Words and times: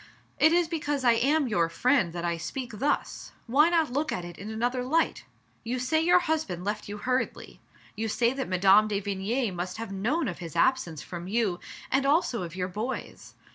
"It 0.39 0.51
is 0.51 0.67
because 0.67 1.03
I 1.03 1.11
am 1.11 1.47
your 1.47 1.69
friend 1.69 2.11
that 2.13 2.25
I 2.25 2.35
speak 2.35 2.79
thus; 2.79 3.33
why 3.45 3.69
not 3.69 3.93
look 3.93 4.11
at 4.11 4.25
it 4.25 4.39
in 4.39 4.49
another 4.49 4.83
light? 4.83 5.25
You 5.63 5.77
say 5.77 6.01
your 6.01 6.17
husband 6.21 6.63
left 6.63 6.89
you 6.89 6.97
hurriedly; 6.97 7.59
you 7.95 8.07
say 8.07 8.33
that 8.33 8.49
Mme. 8.49 8.87
de 8.87 8.99
Vigny 8.99 9.51
must 9.53 9.77
have 9.77 9.91
known 9.91 10.27
of 10.27 10.39
his 10.39 10.55
absence 10.55 11.03
from 11.03 11.27
you, 11.27 11.59
and 11.91 12.03
also 12.07 12.41
of 12.41 12.55
your 12.55 12.67
boy's. 12.67 13.35